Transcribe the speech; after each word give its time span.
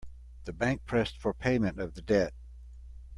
The 0.45 0.51
bank 0.51 0.83
pressed 0.87 1.19
for 1.19 1.31
payment 1.31 1.79
of 1.79 1.93
the 1.93 2.01
debt. 2.01 2.33